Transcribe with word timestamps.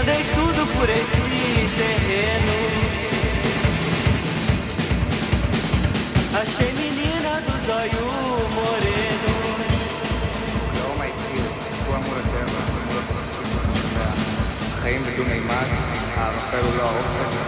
andei 0.00 0.22
tudo 0.34 0.66
por 0.74 0.88
esse 0.88 1.68
terreno. 1.76 2.56
Achei 6.40 6.72
menina 6.72 7.40
do 7.40 7.52
zóio 7.66 8.04
moreno. 8.58 9.32
Não, 10.78 10.90
my 10.98 11.10
dear, 11.10 11.50
tu 11.84 11.90
amor 11.94 12.18
eterno, 12.18 12.58
reino 14.82 15.10
do 15.16 15.24
Neymar, 15.24 15.68
ah, 16.16 16.28
a 16.28 16.40
Ferro 16.50 16.72
da 16.76 17.47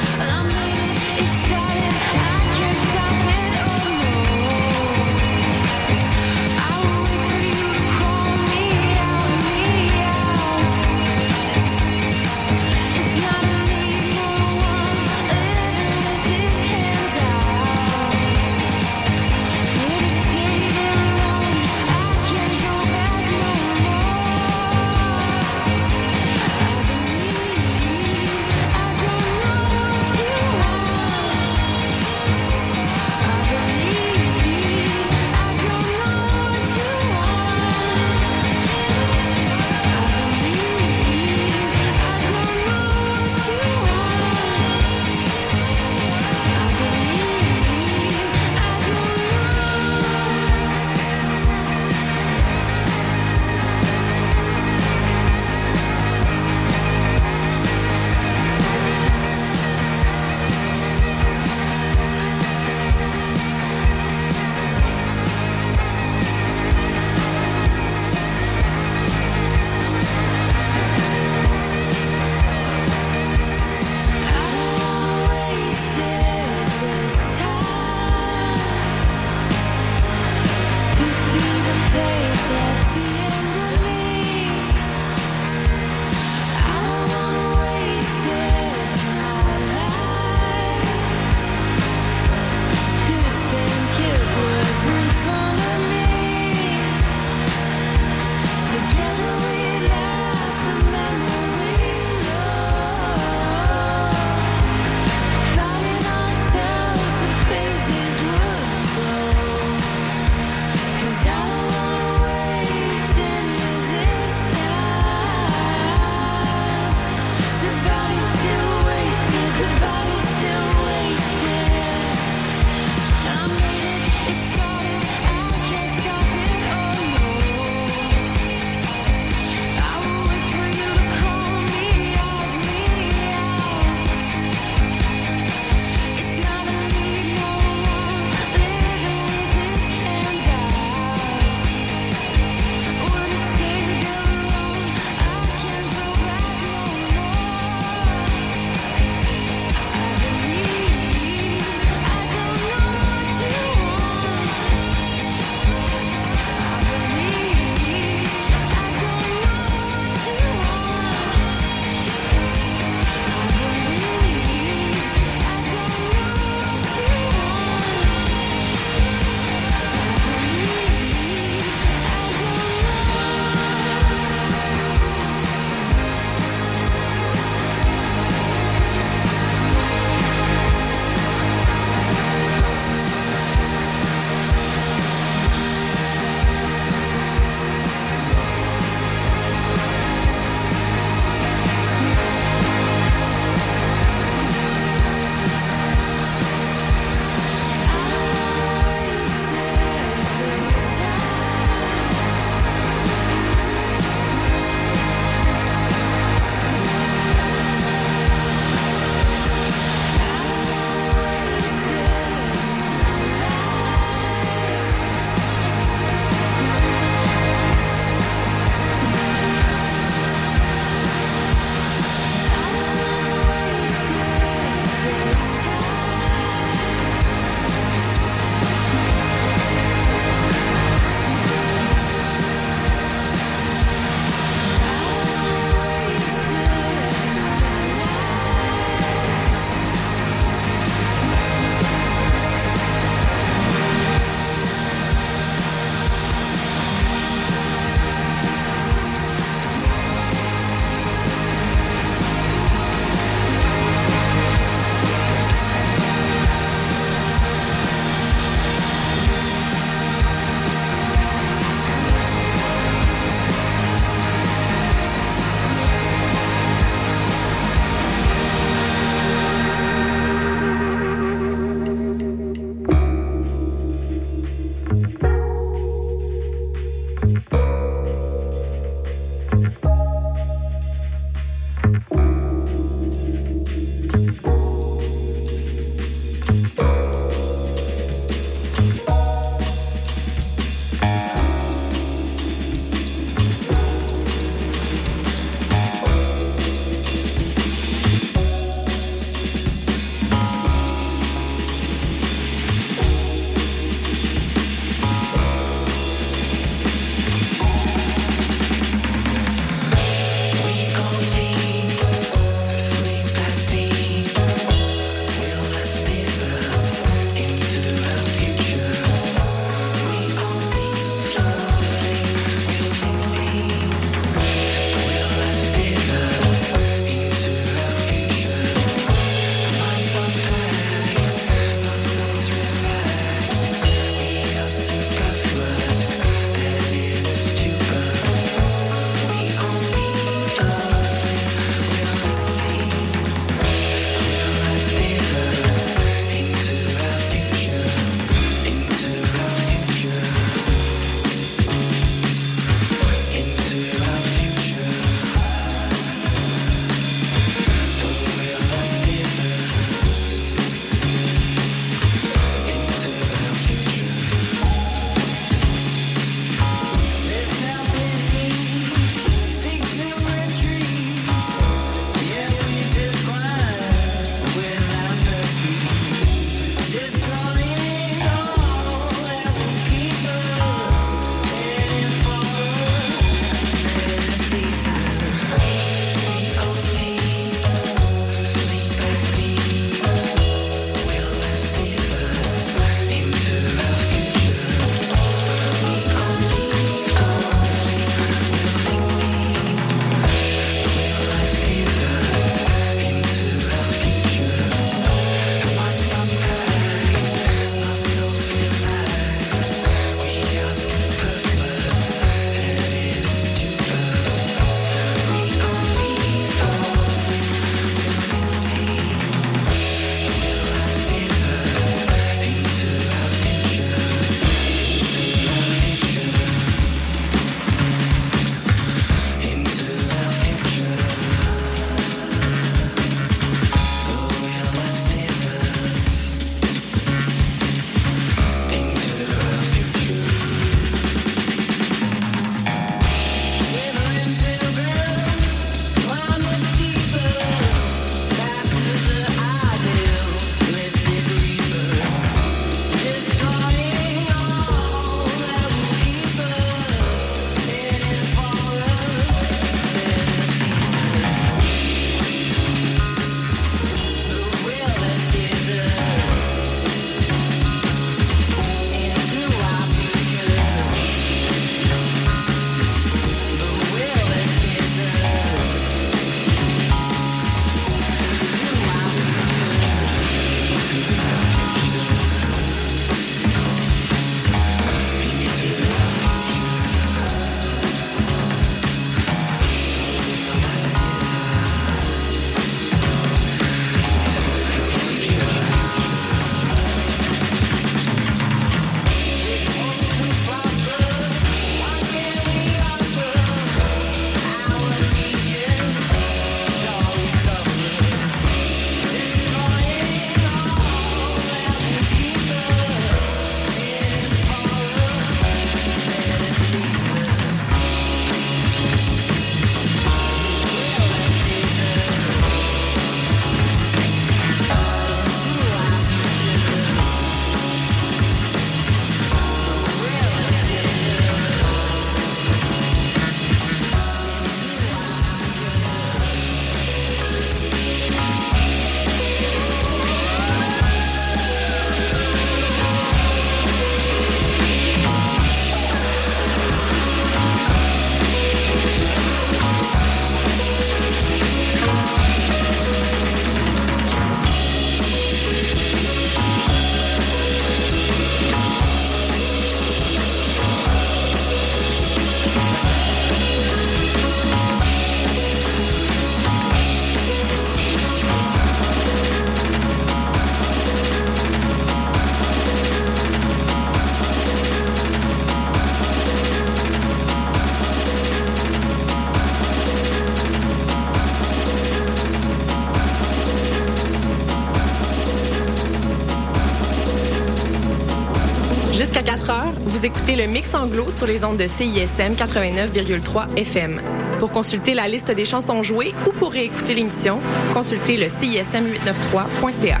le 590.34 590.46
Mix 590.46 590.74
Anglo 590.74 591.10
sur 591.10 591.26
les 591.26 591.44
ondes 591.44 591.58
de 591.58 591.68
CISM 591.68 592.34
89,3 592.34 593.56
FM. 593.56 594.00
Pour 594.40 594.50
consulter 594.50 594.94
la 594.94 595.06
liste 595.06 595.30
des 595.30 595.44
chansons 595.44 595.82
jouées 595.84 596.12
ou 596.26 596.32
pour 596.32 596.50
réécouter 596.50 596.94
l'émission, 596.94 597.38
consultez 597.72 598.16
le 598.16 598.26
CISM893.ca. 598.26 600.00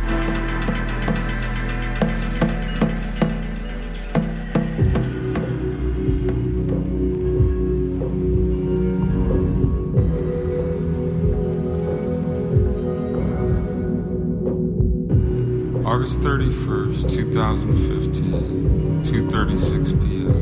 August 15.84 16.20
31st, 16.20 17.06
2015, 17.06 18.85
2:36 19.06 19.94
p.m. 20.02 20.34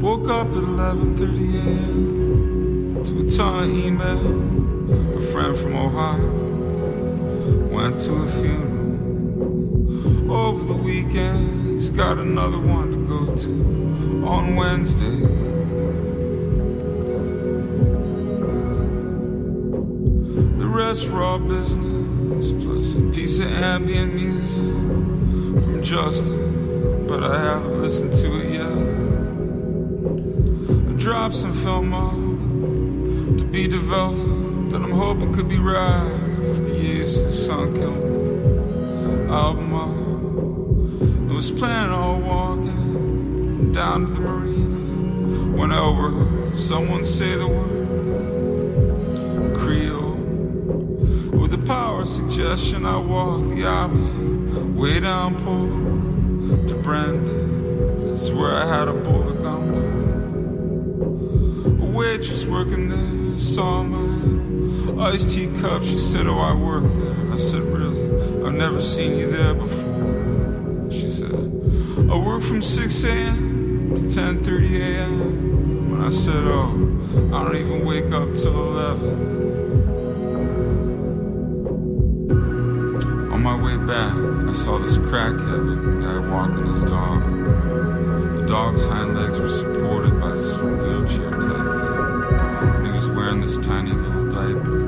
Woke 0.00 0.28
up 0.30 0.48
at 0.48 0.54
11:30 0.54 1.54
a.m. 1.54 3.04
to 3.04 3.20
a 3.20 3.24
ton 3.30 3.64
of 3.64 3.70
email. 3.76 5.18
A 5.18 5.20
friend 5.20 5.54
from 5.54 5.76
Ohio 5.76 6.32
went 7.70 8.00
to 8.00 8.14
a 8.14 8.26
funeral 8.26 10.32
over 10.32 10.64
the 10.64 10.72
weekend. 10.82 11.68
He's 11.68 11.90
got 11.90 12.18
another 12.18 12.58
one 12.58 12.90
to 12.92 12.96
go 13.06 13.26
to 13.36 13.50
on 14.26 14.56
Wednesday. 14.56 15.20
The 20.56 20.66
rest 20.66 21.10
raw 21.10 21.36
business 21.36 22.05
plus 22.42 22.94
a 22.94 23.00
piece 23.12 23.38
of 23.38 23.50
ambient 23.50 24.14
music 24.14 24.62
from 25.64 25.82
Justin, 25.82 27.06
but 27.06 27.22
I 27.22 27.40
haven't 27.40 27.80
listened 27.80 28.12
to 28.14 28.40
it 28.40 28.52
yet. 28.52 28.76
I 30.88 30.92
dropped 30.98 31.34
some 31.34 31.54
film 31.54 31.94
off 31.94 33.38
to 33.38 33.44
be 33.44 33.66
developed 33.66 34.70
that 34.70 34.82
I'm 34.82 34.90
hoping 34.90 35.32
could 35.32 35.48
be 35.48 35.58
right 35.58 36.10
for 36.54 36.60
the 36.62 36.74
years 36.74 37.16
of 37.18 37.28
Sunkill 37.28 38.16
album. 39.30 39.74
I 41.30 41.34
was 41.34 41.50
planning 41.50 41.92
on 41.92 42.24
walking 42.24 43.72
down 43.72 44.06
to 44.06 44.12
the 44.12 44.20
marina 44.20 45.56
when 45.56 45.72
I 45.72 45.78
overheard 45.78 46.54
someone 46.54 47.04
say 47.04 47.34
the 47.36 47.46
word 47.46 47.75
suggestion, 52.06 52.86
I 52.86 52.98
walk 52.98 53.42
the 53.42 53.66
opposite 53.66 54.16
way 54.74 55.00
down 55.00 55.34
Polk 55.34 56.68
to 56.68 56.74
Brandon. 56.76 58.12
It's 58.12 58.30
where 58.30 58.54
I 58.54 58.66
had 58.66 58.88
a 58.88 58.92
of 58.92 59.42
gumbo. 59.42 59.80
A 61.82 61.86
waitress 61.90 62.46
working 62.46 62.88
there 62.88 63.36
saw 63.36 63.82
my 63.82 65.08
iced 65.08 65.32
tea 65.32 65.48
cup. 65.60 65.82
She 65.82 65.98
said, 65.98 66.26
Oh, 66.26 66.38
I 66.38 66.54
work 66.54 66.84
there. 66.84 67.32
I 67.32 67.36
said, 67.36 67.62
Really? 67.62 68.46
I've 68.46 68.54
never 68.54 68.80
seen 68.80 69.18
you 69.18 69.30
there 69.30 69.54
before. 69.54 70.90
She 70.90 71.08
said, 71.08 71.34
I 71.34 72.16
work 72.16 72.42
from 72.42 72.62
6 72.62 73.04
a.m. 73.04 73.94
to 73.96 74.02
10:30 74.02 74.80
a.m. 74.80 75.90
When 75.90 76.02
I 76.04 76.10
said, 76.10 76.44
Oh, 76.44 76.70
I 77.34 77.42
don't 77.42 77.56
even 77.56 77.84
wake 77.84 78.12
up 78.12 78.32
till 78.34 78.78
11. 78.78 79.35
My 83.46 83.54
way 83.54 83.76
back, 83.76 84.12
I 84.48 84.52
saw 84.52 84.76
this 84.76 84.98
crackhead 84.98 85.66
looking 85.66 86.00
guy 86.00 86.18
walking 86.18 86.66
his 86.66 86.82
dog. 86.82 87.22
The 87.22 88.44
dog's 88.44 88.84
hind 88.84 89.14
legs 89.16 89.38
were 89.38 89.48
supported 89.48 90.20
by 90.20 90.30
this 90.30 90.50
little 90.54 90.76
wheelchair 90.76 91.30
type 91.30 91.70
thing, 91.78 92.24
and 92.74 92.86
he 92.88 92.92
was 92.92 93.08
wearing 93.08 93.40
this 93.40 93.56
tiny 93.58 93.92
little 93.92 94.28
diaper. 94.28 94.78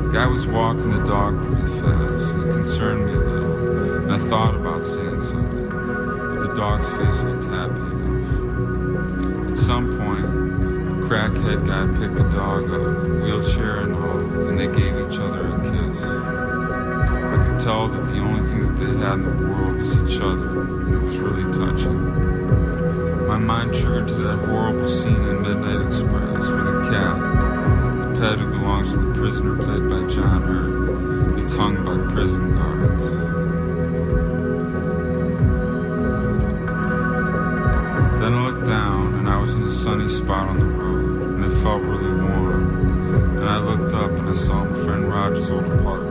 The 0.00 0.10
guy 0.14 0.26
was 0.28 0.46
walking 0.46 0.92
the 0.92 1.04
dog 1.04 1.44
pretty 1.44 1.68
fast, 1.78 2.32
and 2.32 2.48
it 2.48 2.54
concerned 2.54 3.04
me 3.04 3.12
a 3.12 3.16
little, 3.18 3.96
and 4.04 4.12
I 4.12 4.18
thought 4.30 4.54
about 4.54 4.82
saying 4.82 5.20
something, 5.20 5.68
but 5.68 6.40
the 6.48 6.54
dog's 6.54 6.88
face 6.88 7.22
looked 7.22 7.44
happy 7.44 7.74
enough. 7.74 9.50
At 9.52 9.58
some 9.58 9.90
point, 9.98 10.88
the 10.88 10.96
crackhead 11.06 11.66
guy 11.66 11.86
picked 12.00 12.16
the 12.16 12.30
dog 12.34 12.70
up, 12.72 13.22
wheelchair 13.22 13.80
and 13.80 13.94
all, 13.94 14.48
and 14.48 14.58
they 14.58 14.68
gave 14.68 14.96
each 14.96 15.11
they 18.84 18.96
had 18.98 19.14
in 19.14 19.22
the 19.22 19.46
world 19.48 19.78
was 19.78 19.96
each 19.96 20.20
other, 20.20 20.62
and 20.62 20.94
it 20.94 21.02
was 21.02 21.18
really 21.18 21.50
touching. 21.52 23.26
My 23.28 23.38
mind 23.38 23.74
triggered 23.74 24.08
to 24.08 24.14
that 24.14 24.38
horrible 24.46 24.88
scene 24.88 25.14
in 25.14 25.42
Midnight 25.42 25.86
Express 25.86 26.48
where 26.48 26.64
the 26.64 26.90
cat, 26.90 27.18
the 28.14 28.20
pet 28.20 28.38
who 28.38 28.50
belongs 28.50 28.92
to 28.92 28.98
the 28.98 29.14
prisoner 29.14 29.56
played 29.56 29.88
by 29.88 30.06
John 30.08 30.42
Hurt, 30.42 31.36
gets 31.36 31.54
hung 31.54 31.84
by 31.84 32.12
prison 32.12 32.54
guards. 32.56 33.04
Then 38.20 38.34
I 38.34 38.46
looked 38.46 38.66
down 38.66 39.14
and 39.14 39.28
I 39.28 39.38
was 39.38 39.54
in 39.54 39.62
a 39.62 39.70
sunny 39.70 40.08
spot 40.08 40.48
on 40.48 40.58
the 40.58 40.66
road 40.66 41.22
and 41.22 41.44
it 41.44 41.56
felt 41.62 41.82
really 41.82 42.12
warm. 42.20 43.38
And 43.38 43.48
I 43.48 43.58
looked 43.58 43.92
up 43.94 44.10
and 44.10 44.28
I 44.28 44.34
saw 44.34 44.64
my 44.64 44.76
friend 44.84 45.08
Roger's 45.10 45.50
old 45.50 45.64
apartment. 45.64 46.01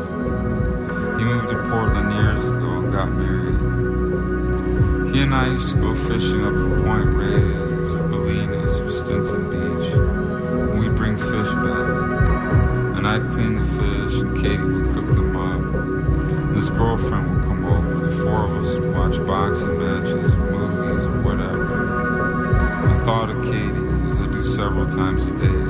I 5.42 5.48
used 5.48 5.70
to 5.72 5.76
go 5.78 5.96
fishing 5.96 6.46
up 6.46 6.54
in 6.54 6.84
Point 6.84 7.16
Reyes 7.16 7.96
or 7.96 8.08
Bolinas 8.08 8.80
or 8.80 8.90
Stinson 8.92 9.50
Beach. 9.50 9.92
And 9.92 10.80
we'd 10.80 10.94
bring 10.96 11.18
fish 11.18 11.50
back. 11.66 12.96
And 12.96 13.08
I'd 13.08 13.28
clean 13.32 13.56
the 13.56 13.64
fish 13.64 14.22
and 14.22 14.38
Katie 14.38 14.62
would 14.62 14.94
cook 14.94 15.16
them 15.16 15.36
up. 15.36 15.62
And 15.74 16.56
his 16.56 16.70
girlfriend 16.70 17.34
would 17.34 17.44
come 17.46 17.66
over. 17.66 18.08
The 18.08 18.24
four 18.24 18.46
of 18.46 18.58
us 18.58 18.78
would 18.78 18.94
watch 18.94 19.18
boxing 19.26 19.80
matches 19.80 20.36
or 20.36 20.38
movies 20.38 21.08
or 21.08 21.22
whatever. 21.24 22.90
I 22.90 22.94
thought 23.04 23.32
of 23.32 23.44
Katie 23.44 24.10
as 24.12 24.20
I 24.20 24.32
do 24.32 24.44
several 24.44 24.86
times 24.86 25.26
a 25.26 25.32
day. 25.32 25.64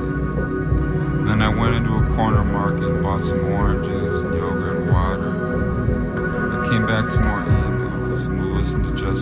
Then 1.24 1.40
I 1.40 1.48
went 1.48 1.76
into 1.76 1.94
a 1.94 2.14
corner 2.14 2.44
market 2.44 2.84
and 2.84 3.02
bought 3.02 3.22
some 3.22 3.42
oranges 3.46 4.20
and 4.20 4.34
yogurt 4.34 4.82
and 4.82 4.92
water. 4.92 6.60
I 6.60 6.68
came 6.68 6.86
back 6.86 7.08
to 7.08 7.20
more 7.20 7.40
and 7.40 7.61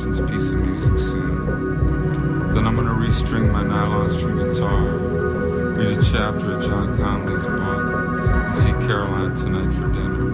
listen 0.07 0.29
piece 0.29 0.51
of 0.51 0.59
music 0.59 0.99
soon. 0.99 2.53
Then 2.53 2.67
I'm 2.67 2.77
gonna 2.77 2.91
restring 2.91 3.53
my 3.53 3.63
nylon 3.63 4.11
string 4.11 4.39
guitar, 4.39 4.81
read 4.81 5.99
a 5.99 6.03
chapter 6.03 6.53
of 6.53 6.63
John 6.63 6.97
Conley's 6.97 7.45
book, 7.45 8.21
and 8.33 8.55
see 8.55 8.73
Caroline 8.87 9.35
tonight 9.35 9.75
for 9.75 9.89
dinner. 9.89 10.30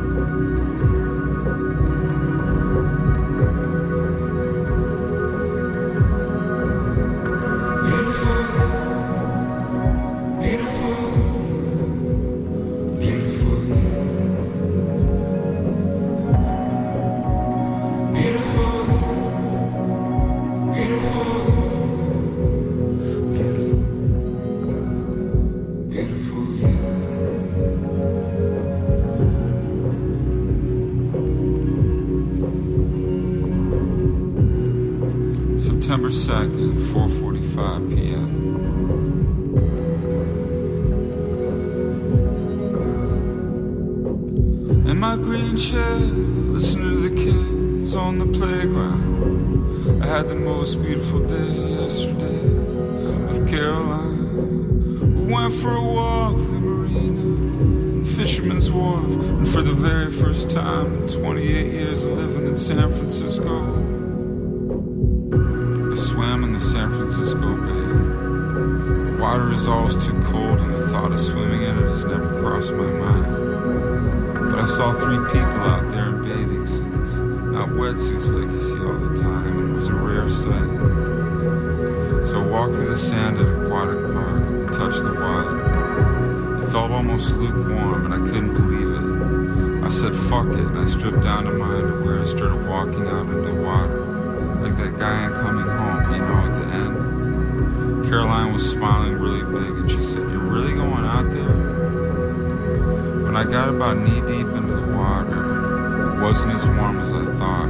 September 36.11 36.55
2nd, 36.57 36.81
4:45 36.81 37.95
p.m. 37.95 38.47
In 44.89 44.99
my 44.99 45.17
green 45.17 45.57
chair, 45.57 45.97
listening 45.97 47.03
to 47.03 47.09
the 47.09 47.15
kids 47.17 47.95
on 47.97 48.19
the 48.19 48.27
playground. 48.27 50.03
I 50.03 50.07
had 50.07 50.29
the 50.29 50.37
most 50.37 50.83
beautiful 50.83 51.21
day 51.27 51.83
yesterday 51.83 52.41
with 53.27 53.49
Caroline. 53.49 55.27
We 55.27 55.33
went 55.33 55.55
for 55.55 55.75
a 55.75 55.83
walk 55.83 56.37
to 56.37 56.43
the 56.43 56.61
marina 56.61 58.05
Fisherman's 58.05 58.71
Wharf, 58.71 59.13
and 59.13 59.49
for 59.49 59.63
the 59.63 59.75
very 59.75 60.13
first 60.13 60.51
time 60.51 61.03
in 61.03 61.09
28 61.09 61.73
years 61.73 62.05
of 62.05 62.13
living 62.13 62.47
in 62.47 62.57
San 62.57 62.93
Francisco, 62.93 63.86
Is 69.57 69.67
always 69.67 69.97
too 69.97 70.13
cold, 70.23 70.61
and 70.61 70.75
the 70.75 70.87
thought 70.89 71.13
of 71.13 71.19
swimming 71.19 71.63
in 71.63 71.79
it 71.79 71.89
has 71.89 72.05
never 72.05 72.41
crossed 72.41 72.73
my 72.73 72.85
mind. 72.85 74.51
But 74.51 74.57
But 74.57 74.63
I 74.63 74.69
saw 74.69 74.91
three 74.91 75.19
people 75.19 75.61
out 75.69 75.91
there 75.91 76.09
in 76.09 76.23
bathing 76.23 76.65
suits, 76.65 77.17
not 77.19 77.69
wetsuits 77.69 78.33
like 78.33 78.51
you 78.51 78.59
see 78.59 78.81
all 78.81 78.97
the 78.97 79.15
time, 79.15 79.59
and 79.59 79.69
it 79.69 79.75
was 79.75 79.89
a 79.89 79.95
rare 79.95 80.31
sight. 80.31 82.27
So 82.27 82.41
I 82.41 82.47
walked 82.47 82.73
through 82.73 82.89
the 82.89 82.97
sand 82.97 83.37
at 83.37 83.47
Aquatic 83.47 84.01
Park 84.15 84.47
and 84.47 84.73
touched 84.73 85.03
the 85.03 85.13
water. 85.13 86.57
It 86.57 86.71
felt 86.71 86.91
almost 86.91 87.37
lukewarm, 87.37 88.11
and 88.11 88.15
I 88.15 88.31
couldn't 88.31 88.55
believe 88.55 88.89
it. 88.97 89.85
I 89.85 89.91
said, 89.91 90.17
fuck 90.17 90.47
it, 90.47 90.65
and 90.65 90.79
I 90.79 90.87
stripped 90.87 91.21
down 91.21 91.45
to 91.45 91.51
my 91.53 91.75
underwear 91.75 92.17
and 92.17 92.27
started 92.27 92.67
walking 92.67 93.07
out 93.09 93.27
into 93.27 93.43
the 93.43 93.61
water. 93.61 94.07
Like 94.63 94.79
that 94.79 94.97
guy 94.97 95.27
in 95.27 95.35
Coming 95.35 95.69
Home, 95.69 96.15
you 96.15 96.19
know, 96.19 96.35
at 96.49 96.55
the 96.55 96.63
end. 96.63 97.06
Caroline 98.09 98.53
was 98.53 98.71
smiling 98.71 99.15
really 99.15 99.43
big, 99.43 99.79
and 99.79 99.91
she 99.91 100.01
said, 100.01 100.23
You're 100.31 100.39
really 100.39 100.75
going 100.75 101.05
out 101.05 101.29
there? 101.29 101.57
When 103.25 103.37
I 103.37 103.43
got 103.43 103.69
about 103.69 103.99
knee 103.99 104.21
deep 104.21 104.47
into 104.47 104.75
the 104.77 104.93
water, 104.93 106.13
it 106.13 106.21
wasn't 106.23 106.53
as 106.53 106.69
warm 106.69 107.01
as 107.01 107.13
I 107.13 107.25
thought. 107.25 107.69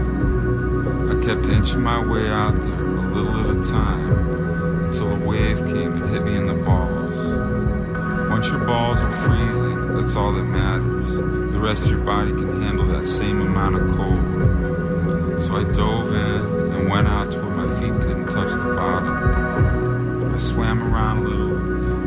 I 1.11 1.25
kept 1.25 1.47
inching 1.47 1.81
my 1.81 1.99
way 1.99 2.29
out 2.29 2.61
there, 2.61 2.85
a 2.85 3.11
little 3.15 3.51
at 3.51 3.57
a 3.57 3.67
time, 3.67 4.85
until 4.85 5.13
a 5.13 5.19
wave 5.27 5.57
came 5.61 5.95
and 5.95 6.11
hit 6.11 6.23
me 6.23 6.37
in 6.37 6.47
the 6.47 6.55
balls. 6.55 7.17
Once 8.29 8.49
your 8.49 8.67
balls 8.67 8.99
are 8.99 9.11
freezing, 9.11 9.95
that's 9.95 10.17
all 10.17 10.35
that 10.35 10.45
matters. 10.45 11.17
The 11.17 11.59
rest 11.59 11.85
of 11.87 11.93
your 11.93 12.01
body 12.01 12.33
can 12.33 12.61
handle 12.61 12.87
that 12.89 13.07
same 13.07 13.41
amount 13.41 13.77
of 13.77 13.97
cold. 13.97 15.41
So 15.41 15.57
I 15.57 15.65
dove 15.73 16.13
in 16.13 16.75
and 16.75 16.91
went 16.91 17.09
out 17.09 17.33
to 17.33 17.46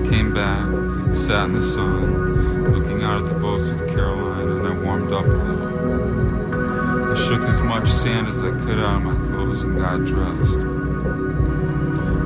came 0.10 0.34
back, 0.34 0.66
sat 1.14 1.46
in 1.46 1.54
the 1.54 1.62
sun, 1.62 2.72
looking 2.74 3.04
out 3.04 3.22
at 3.24 3.30
the 3.30 3.40
boats 3.40 3.70
with 3.70 3.88
Caroline, 3.90 4.50
and 4.50 4.68
I 4.68 4.72
warmed 4.72 5.12
up 5.12 5.24
a 5.24 5.30
little. 5.30 7.12
I 7.12 7.16
shook 7.16 7.44
as 7.44 7.62
much 7.62 7.88
sand 7.88 8.28
as 8.28 8.42
I 8.42 8.50
could 8.50 8.80
out 8.80 8.98
of 8.98 9.04
my 9.04 9.14
clothes 9.28 9.64
and 9.64 9.78
got 9.78 10.06
dressed. 10.06 10.66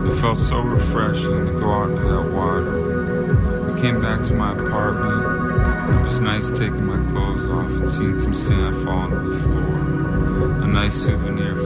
It 0.08 0.22
felt 0.22 0.38
so 0.38 0.62
refreshing 0.62 1.46
to 1.46 1.52
go 1.60 1.72
out 1.74 1.90
into 1.90 2.04
that 2.04 2.32
water. 2.32 3.72
I 3.74 3.78
came 3.78 4.02
back 4.02 4.24
to 4.24 4.34
my 4.34 4.54
apartment. 4.54 5.98
It 5.98 6.02
was 6.04 6.20
nice 6.20 6.50
taking 6.52 6.86
my 6.86 7.06
clothes 7.12 7.48
off 7.48 7.70
and 7.70 7.90
seeing 7.90 8.18
some 8.18 8.34
sand 8.34 8.82
fall 8.84 9.00
onto 9.00 9.34
the 9.34 9.40
floor. 9.40 10.64
A 10.64 10.68
nice 10.68 10.96
souvenir 10.96 11.58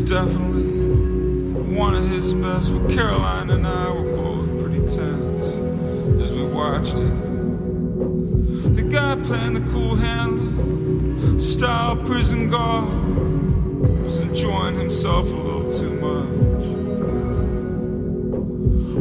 was 0.00 0.08
definitely 0.08 1.74
one 1.74 1.94
of 1.94 2.08
his 2.08 2.32
best, 2.34 2.72
but 2.72 2.88
Caroline 2.90 3.50
and 3.50 3.66
I 3.66 3.90
were 3.90 4.16
both 4.16 4.62
pretty 4.62 4.80
tense 4.80 5.42
as 6.22 6.32
we 6.32 6.44
watched 6.44 6.98
it. 6.98 8.74
The 8.76 8.82
guy 8.82 9.16
playing 9.22 9.54
the 9.54 9.72
Cool 9.72 9.96
Hand 9.96 10.38
Luke, 10.38 11.40
style 11.40 11.96
prison 11.96 12.48
guard, 12.48 12.92
was 14.04 14.20
enjoying 14.20 14.76
himself 14.76 15.26
a 15.32 15.36
little 15.36 15.72
too 15.72 15.90
much. 15.94 16.64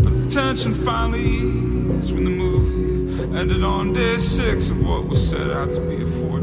But 0.03 0.13
the 0.23 0.29
tension 0.31 0.73
finally 0.73 1.21
eased 1.21 2.11
when 2.11 2.23
the 2.23 2.31
movie 2.31 3.37
ended 3.37 3.63
on 3.63 3.93
day 3.93 4.17
six 4.17 4.71
of 4.71 4.81
what 4.83 5.07
was 5.07 5.29
set 5.29 5.51
out 5.51 5.73
to 5.73 5.79
be 5.81 6.01
a 6.01 6.07
14 6.07 6.36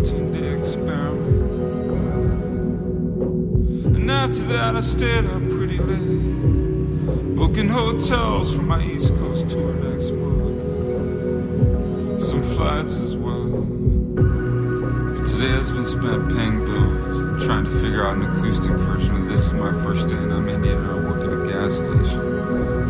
stayed 4.94 5.26
up 5.26 5.42
pretty 5.50 5.78
late, 5.78 7.34
booking 7.34 7.68
hotels 7.68 8.54
for 8.54 8.62
my 8.62 8.80
East 8.84 9.12
Coast 9.16 9.50
tour 9.50 9.74
next 9.74 10.12
month. 10.12 10.62
Some 12.22 12.44
flights 12.44 13.00
as 13.00 13.16
well. 13.16 13.48
But 15.14 15.26
today 15.26 15.48
has 15.48 15.72
been 15.72 15.84
spent 15.84 16.28
paying 16.36 16.64
bills 16.64 17.18
and 17.18 17.40
trying 17.40 17.64
to 17.64 17.70
figure 17.70 18.06
out 18.06 18.18
an 18.18 18.22
acoustic 18.36 18.70
version 18.70 19.16
of 19.16 19.26
This 19.26 19.46
Is 19.46 19.52
My 19.52 19.72
First 19.82 20.10
Day, 20.10 20.14
and 20.14 20.32
I'm 20.32 20.48
Indian 20.48 20.76
and 20.76 20.88
I 20.88 20.94
work 20.94 21.24
at 21.26 21.32
a 21.40 21.44
gas 21.52 21.74
station 21.78 22.20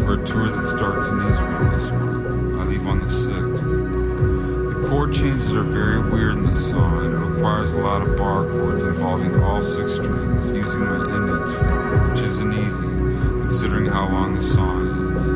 for 0.05 0.20
a 0.20 0.26
tour 0.26 0.50
that 0.50 0.66
starts 0.66 1.09
in 1.09 1.22
Israel 1.22 1.70
this 1.70 1.90
month. 1.90 2.61
I 2.61 2.64
leave 2.64 2.86
on 2.86 2.98
the 2.98 3.07
6th. 3.07 4.74
The 4.74 4.88
chord 4.90 5.14
changes 5.14 5.55
are 5.57 5.62
very 5.62 6.02
weird 6.11 6.36
in 6.36 6.44
this 6.44 6.70
song, 6.70 6.98
and 7.02 7.14
it 7.14 7.16
requires 7.16 7.72
a 7.72 7.78
lot 7.78 8.02
of 8.07 8.14
bar 8.18 8.44
chords 8.44 8.82
involving 8.82 9.42
all 9.42 9.62
six 9.62 9.94
strings 9.94 10.24
using 10.55 10.80
my 10.80 11.05
index 11.16 11.53
finger, 11.55 12.09
which 12.09 12.20
isn't 12.20 12.53
easy 12.53 12.95
considering 13.41 13.87
how 13.87 14.09
long 14.09 14.35
the 14.35 14.43
song 14.43 15.14
is. 15.16 15.26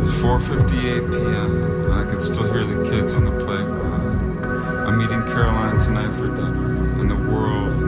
It's 0.00 0.10
4:58 0.20 1.10
p.m. 1.10 1.62
and 1.84 1.94
I 1.94 2.04
can 2.04 2.20
still 2.20 2.44
hear 2.52 2.64
the 2.64 2.82
kids 2.88 3.14
on 3.14 3.24
the 3.24 3.44
playground. 3.44 4.44
I'm 4.86 4.98
meeting 4.98 5.22
Caroline 5.22 5.78
tonight 5.78 6.12
for 6.12 6.28
dinner, 6.28 6.98
and 7.00 7.10
the 7.10 7.16
world 7.16 7.81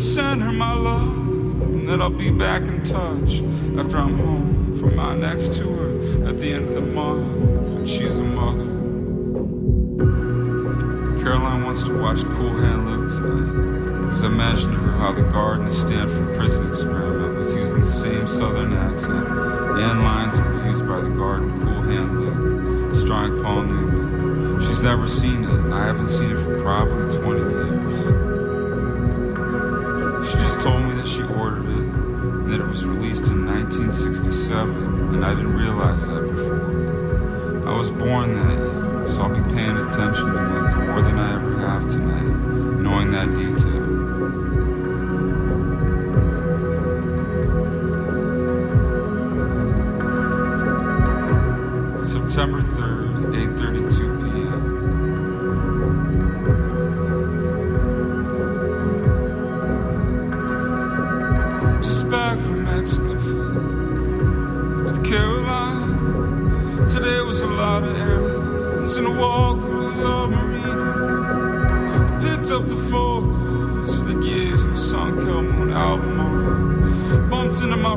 send 0.00 0.42
her 0.42 0.52
my 0.52 0.72
love, 0.72 1.08
and 1.08 1.88
then 1.88 2.00
I'll 2.00 2.10
be 2.10 2.30
back 2.30 2.62
in 2.62 2.82
touch 2.84 3.42
after 3.78 3.98
I'm 3.98 4.18
home 4.18 4.72
from 4.78 4.96
my 4.96 5.14
next 5.14 5.54
tour 5.54 5.90
at 6.26 6.38
the 6.38 6.54
end 6.54 6.70
of 6.70 6.74
the 6.74 6.80
month 6.80 7.72
when 7.72 7.86
she's 7.86 8.18
a 8.18 8.24
mother. 8.24 8.64
Caroline 11.22 11.64
wants 11.64 11.82
to 11.82 12.00
watch 12.00 12.22
Cool 12.22 12.56
Hand 12.56 12.86
Luke 12.86 13.08
tonight 13.10 14.00
because 14.02 14.24
I 14.24 14.28
mentioned 14.28 14.72
to 14.72 14.78
her 14.80 14.92
how 14.92 15.12
the 15.12 15.22
guard 15.22 15.60
in 15.60 15.66
the 15.66 15.70
Stanford 15.70 16.34
prison 16.34 16.66
experiment 16.66 17.36
was 17.36 17.52
using 17.52 17.78
the 17.78 17.84
same 17.84 18.26
southern 18.26 18.72
accent 18.72 19.28
and 19.28 20.02
lines 20.02 20.36
that 20.36 20.46
were 20.46 20.66
used 20.66 20.86
by 20.86 21.00
the 21.00 21.10
guard 21.10 21.42
in 21.42 21.60
Cool 21.62 21.82
Hand 21.82 22.20
Luke, 22.20 22.94
starring 22.94 23.42
Paul 23.42 23.64
Newman. 23.64 24.60
She's 24.62 24.80
never 24.80 25.06
seen 25.06 25.44
it, 25.44 25.50
and 25.50 25.74
I 25.74 25.84
haven't 25.84 26.08
seen 26.08 26.30
it 26.30 26.38
for 26.38 26.58
probably 26.62 27.18
20 27.18 27.40
years. 27.40 27.69
Was 32.70 32.86
released 32.86 33.26
in 33.26 33.44
1967, 33.46 35.14
and 35.14 35.24
I 35.24 35.34
didn't 35.34 35.56
realize 35.56 36.06
that 36.06 36.22
before. 36.22 37.68
I 37.68 37.76
was 37.76 37.90
born 37.90 38.32
that 38.32 38.52
year, 38.52 39.06
so 39.08 39.22
I'll 39.22 39.34
be 39.34 39.42
paying 39.52 39.76
attention 39.76 40.26
to 40.26 40.32
the 40.32 40.40
movie 40.40 40.86
more 40.86 41.02
than 41.02 41.18
I 41.18 41.34
ever 41.34 41.58
have 41.66 41.88
tonight, 41.88 42.32
knowing 42.78 43.10
that 43.10 43.34
detail. 43.34 43.88
September 52.00 52.62
3rd, 52.62 53.34
8:32 53.34 53.79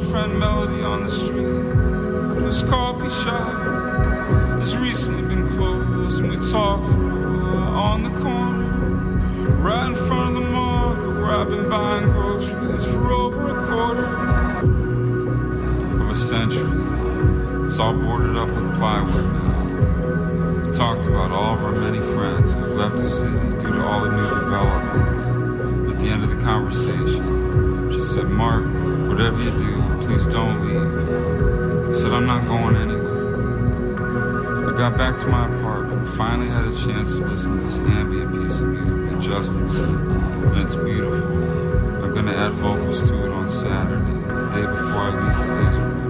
friend 0.04 0.40
Melody 0.40 0.84
on 0.84 1.04
the 1.04 1.12
street. 1.12 1.64
Whose 2.42 2.64
coffee 2.64 3.10
shop 3.10 3.62
has 4.60 4.78
recently 4.78 5.24
been 5.24 5.48
closed, 5.56 6.20
and 6.22 6.30
we 6.30 6.38
talked 6.52 6.86
for 6.88 7.10
a 7.10 7.54
while 7.54 7.76
on 7.76 8.04
the 8.04 8.10
corner, 8.10 8.70
right 9.62 9.88
in 9.88 9.96
front 9.96 10.36
of 10.36 10.44
the 10.44 10.50
market 10.50 11.10
where 11.10 11.32
I've 11.32 11.50
been 11.50 11.70
buying 11.70 12.12
groceries 12.12 12.86
for 12.86 13.12
over 13.12 13.48
a 13.58 13.68
quarter 13.68 14.06
of 16.04 16.10
a 16.10 16.16
century. 16.16 17.64
It's 17.66 17.80
all 17.80 17.94
boarded 17.94 18.36
up 18.36 18.50
with 18.50 18.76
plywood 18.76 19.26
now. 19.34 20.64
We 20.66 20.72
talked 20.74 21.06
about 21.06 21.32
all 21.32 21.54
of 21.56 21.64
our 21.64 21.72
many 21.72 22.00
friends 22.00 22.54
who've 22.54 22.72
left 22.72 22.98
the 22.98 23.06
city 23.06 23.50
due 23.62 23.74
to 23.74 23.84
all 23.86 24.02
the 24.02 24.12
new 24.12 24.30
developments. 24.42 25.20
At 25.92 26.00
the 26.00 26.08
end 26.10 26.24
of 26.24 26.30
the 26.30 26.42
conversation, 26.44 27.92
she 27.92 28.02
said, 28.04 28.28
Mark, 28.30 28.66
whatever 29.08 29.42
you 29.42 29.52
do, 29.52 29.83
please 30.06 30.26
don't 30.28 30.62
leave. 30.62 31.90
I 31.90 31.94
said, 31.94 32.12
I'm 32.12 32.26
not 32.26 32.46
going 32.46 32.76
anywhere. 32.76 33.14
I 34.68 34.78
got 34.78 34.98
back 34.98 35.18
to 35.20 35.28
my 35.28 35.46
apartment 35.46 36.00
and 36.00 36.10
finally 36.18 36.50
had 36.50 36.66
a 36.66 36.76
chance 36.76 37.16
to 37.16 37.26
listen 37.26 37.56
to 37.56 37.64
this 37.64 37.78
ambient 37.78 38.34
piece 38.34 38.60
of 38.60 38.68
music 38.68 39.10
that 39.10 39.22
Justin 39.22 39.66
sent, 39.66 40.12
and 40.12 40.58
it's 40.58 40.76
beautiful. 40.76 41.28
I'm 42.04 42.12
going 42.12 42.26
to 42.26 42.36
add 42.36 42.52
vocals 42.54 43.02
to 43.10 43.26
it 43.26 43.32
on 43.32 43.48
Saturday, 43.48 44.20
the 44.28 44.50
day 44.50 44.66
before 44.66 44.92
I 44.92 45.10
leave 45.22 45.36
for 45.38 45.68
Israel. 45.68 46.04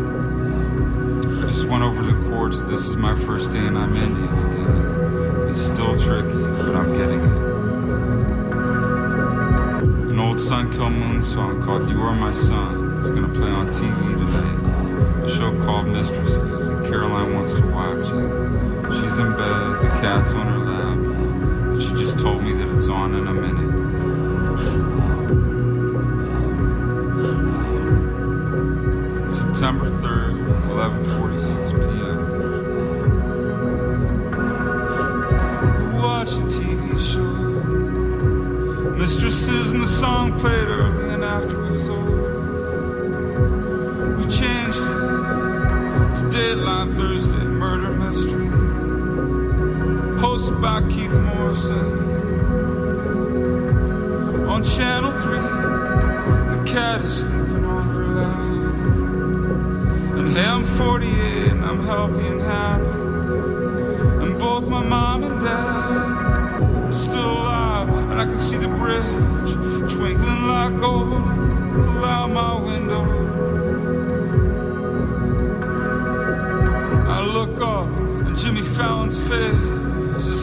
I 1.44 1.48
just 1.48 1.66
went 1.68 1.84
over 1.84 2.02
the 2.02 2.16
chords. 2.30 2.64
This 2.66 2.88
is 2.88 2.96
my 2.96 3.14
first 3.14 3.52
day 3.52 3.60
and 3.60 3.78
I'm 3.78 3.96
Indian 3.96 4.34
again. 4.50 5.50
It's 5.50 5.62
still 5.62 6.00
tricky, 6.00 6.34
but 6.34 6.76
I'm 6.76 6.94
getting 6.94 7.20
it. 7.20 7.54
An 10.12 10.20
old 10.20 10.40
Sun 10.40 10.72
Kil 10.72 10.90
Moon 10.90 11.22
song 11.22 11.62
called 11.62 11.90
You 11.90 12.02
Are 12.02 12.16
My 12.16 12.32
Son 12.32 12.83
going 13.10 13.32
to 13.32 13.40
play 13.40 13.50
on 13.50 13.68
TV 13.68 14.18
tonight. 14.18 15.24
A 15.24 15.30
show 15.30 15.52
called 15.64 15.88
Mistresses, 15.88 16.68
and 16.68 16.86
Caroline 16.86 17.34
wants 17.34 17.54
to 17.54 17.66
watch 17.68 18.08
it. 18.08 18.30
She's 18.96 19.18
in 19.18 19.32
bed, 19.36 19.82
the 19.82 19.90
cat's 20.02 20.34
on 20.34 20.48
her 20.48 20.60
lap, 20.60 20.98
and 20.98 21.82
she 21.82 21.90
just 21.90 22.18
told 22.20 22.44
me 22.44 22.54
that 22.54 22.70
it's 22.76 22.88
on 22.90 23.14
in 23.16 23.28
a 23.28 23.34
minute. 23.34 23.74
September 29.34 29.90
3rd, 29.90 30.23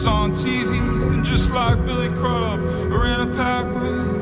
on 0.05 0.31
TV, 0.31 0.77
and 1.13 1.23
just 1.23 1.51
like 1.51 1.83
Billy 1.85 2.09
Crudup. 2.09 2.59
Or 2.91 3.05
Anna 3.05 3.27
Paquin 3.33 4.21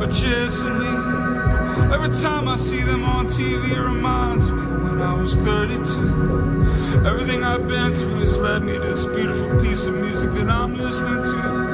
or 0.00 0.06
Jason 0.06 0.78
Lee, 0.78 1.94
every 1.94 2.08
time 2.20 2.48
I 2.48 2.56
see 2.56 2.82
them 2.82 3.04
on 3.04 3.26
TV, 3.26 3.72
it 3.72 3.80
reminds 3.80 4.50
me 4.50 4.62
when 4.62 5.00
I 5.00 5.14
was 5.14 5.34
32. 5.36 7.04
Everything 7.06 7.44
I've 7.44 7.66
been 7.68 7.94
through 7.94 8.20
has 8.20 8.36
led 8.36 8.62
me 8.62 8.74
to 8.74 8.80
this 8.80 9.04
beautiful 9.06 9.60
piece 9.60 9.86
of 9.86 9.94
music 9.94 10.32
that 10.32 10.48
I'm 10.48 10.76
listening 10.76 11.22
to 11.22 11.65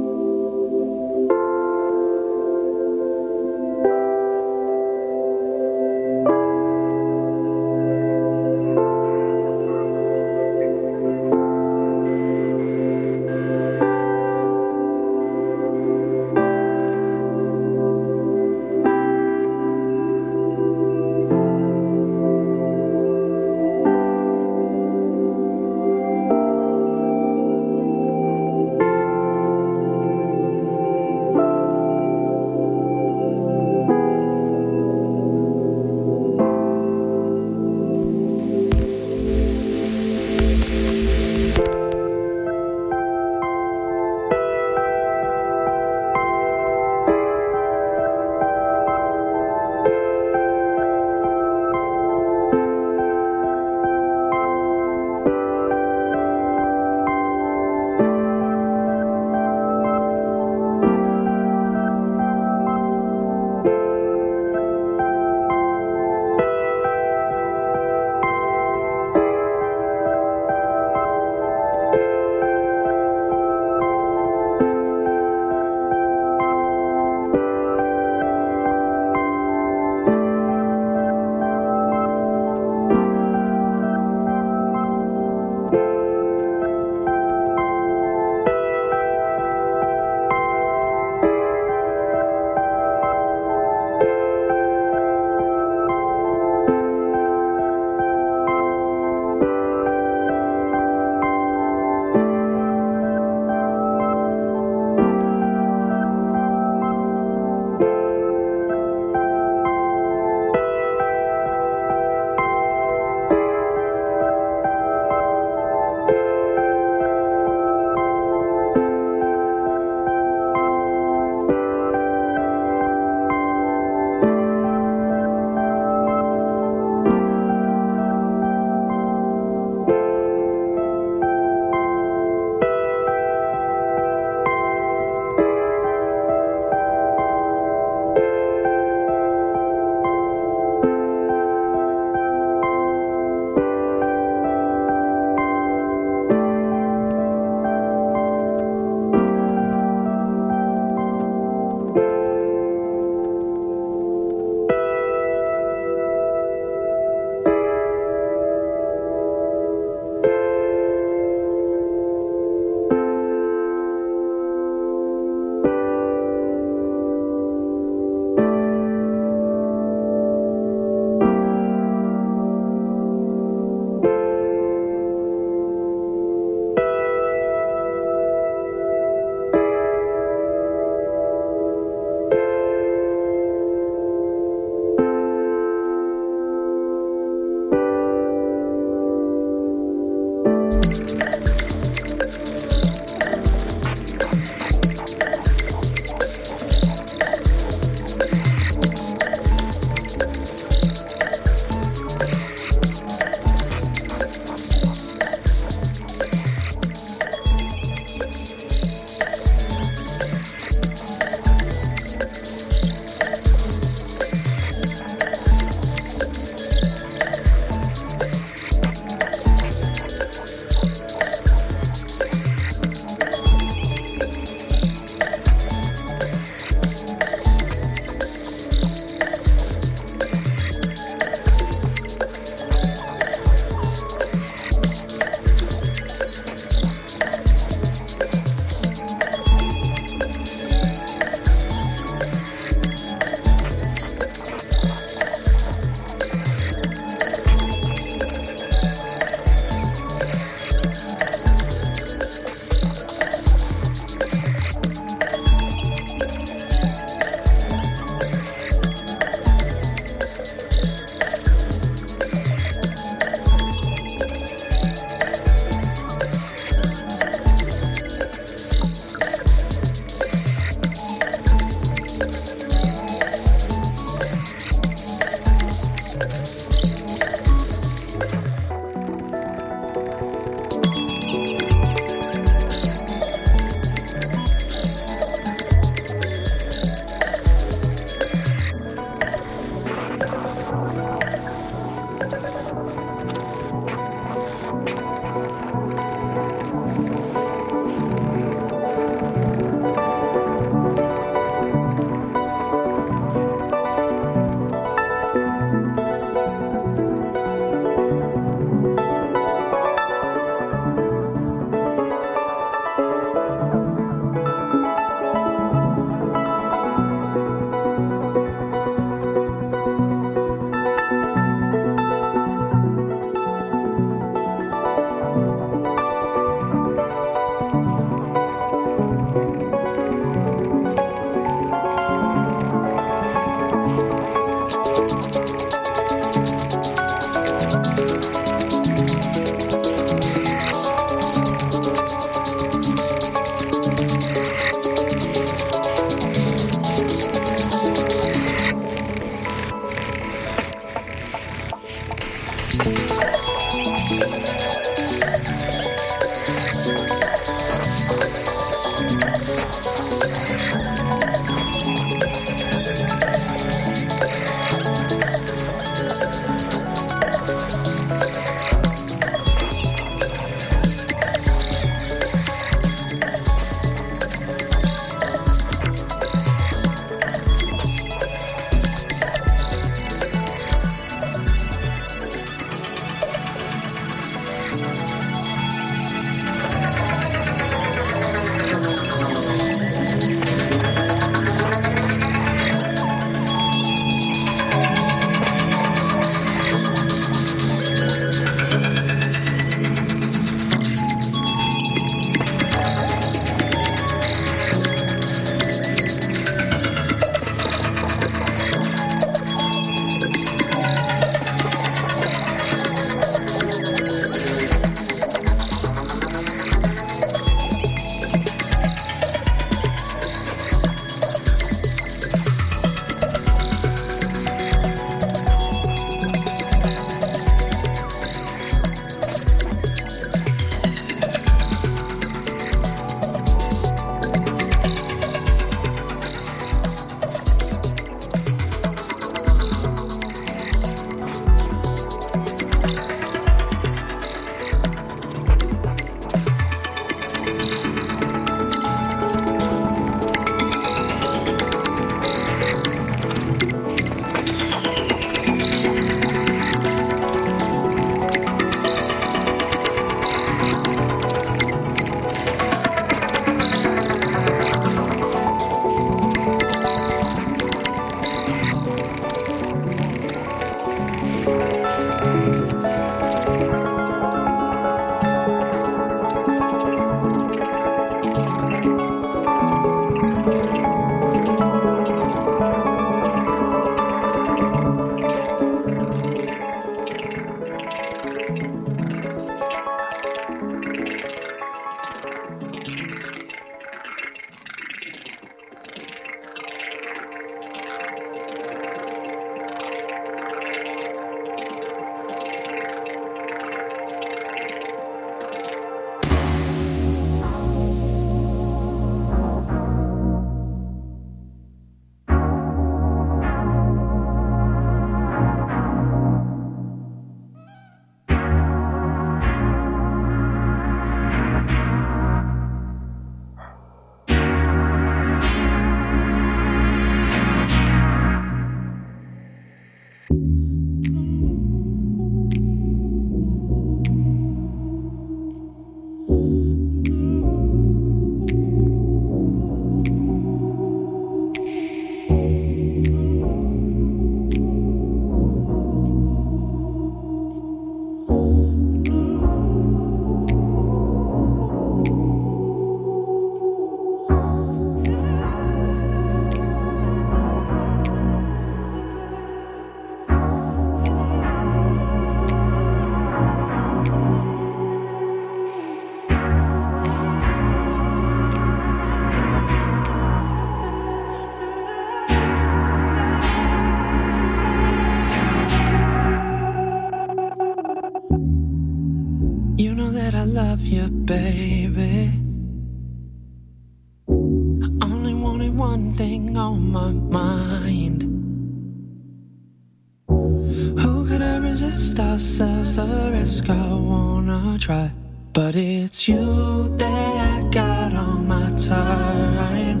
resist 591.76 592.18
ourselves? 592.18 592.96
A 592.96 593.30
risk 593.32 593.68
I 593.68 593.92
wanna 593.92 594.78
try. 594.78 595.10
But 595.52 595.76
it's 595.76 596.26
you 596.26 596.88
that 596.96 597.34
I 597.54 597.68
got 597.68 598.14
on 598.14 598.48
my 598.48 598.68
time. 598.78 600.00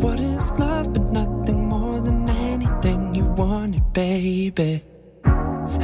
What 0.00 0.18
is 0.20 0.50
love 0.52 0.92
but 0.94 1.06
nothing 1.20 1.68
more 1.68 2.00
than 2.00 2.28
anything 2.30 3.14
you 3.14 3.24
wanted, 3.24 3.92
baby? 3.92 4.82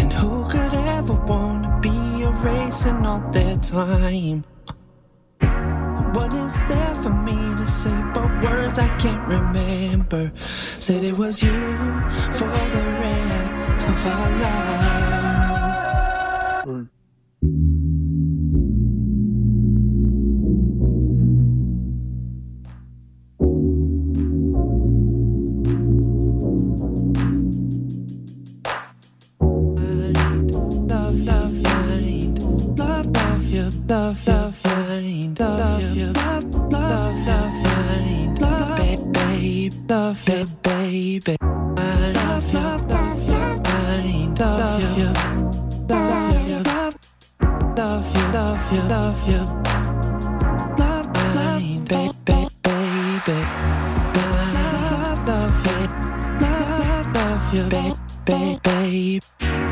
And 0.01 0.11
who 0.11 0.49
could 0.49 0.73
ever 0.97 1.17
wanna 1.33 1.79
be 1.83 2.23
erasing 2.23 3.05
all 3.05 3.23
their 3.33 3.57
time? 3.57 4.45
What 6.19 6.35
is 6.35 6.55
there 6.67 6.95
for 7.01 7.11
me 7.11 7.39
to 7.59 7.67
say 7.69 7.97
but 8.13 8.29
words 8.43 8.77
I 8.77 8.89
can't 8.99 9.25
remember? 9.29 10.33
Said 10.75 11.05
it 11.05 11.17
was 11.17 11.41
you 11.41 11.61
for 12.39 12.51
the 12.75 12.85
rest 13.03 13.55
of 13.91 14.07
our 14.15 14.31
lives. 14.45 15.83
Love, 30.91 31.23
love, 31.31 31.63
mind, 31.63 32.39
love, 32.77 33.07
love, 33.07 33.45
you, 33.55 33.71
love, 33.87 34.27
love, 34.27 34.65
mind, 34.65 35.38
love, 39.89 40.25
babe, 40.27 40.49
baby, 40.63 41.37
mind, 41.41 42.17
love, 42.17 42.55
love, 42.55 42.91
love, 42.91 43.29
love, 43.29 43.65
mind, 43.65 44.39
love, 44.39 44.99
you, 44.99 45.05
love, 45.89 46.49
you, 46.49 46.59
love, 46.63 46.97
love, 47.77 48.17
you, 48.17 48.23
love, 48.33 48.73
you, 48.73 48.83
love, 48.83 49.29
you, 49.29 49.41
love, 50.79 51.13
babe, 51.87 52.13
babe, 52.25 52.51
baby, 52.63 53.39
love, 54.15 55.27
love, 55.27 55.27
love, 55.27 55.67
love, 57.17 57.55
you. 57.55 57.65